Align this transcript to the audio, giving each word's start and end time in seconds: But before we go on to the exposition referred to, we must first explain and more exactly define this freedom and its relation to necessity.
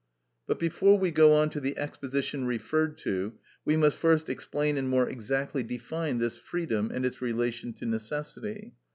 But 0.47 0.57
before 0.57 0.97
we 0.97 1.11
go 1.11 1.31
on 1.31 1.51
to 1.51 1.59
the 1.59 1.77
exposition 1.77 2.45
referred 2.45 2.97
to, 3.03 3.33
we 3.63 3.77
must 3.77 3.97
first 3.97 4.29
explain 4.29 4.75
and 4.75 4.89
more 4.89 5.07
exactly 5.07 5.61
define 5.61 6.17
this 6.17 6.37
freedom 6.37 6.89
and 6.91 7.05
its 7.05 7.21
relation 7.21 7.71
to 7.73 7.85
necessity. 7.85 8.73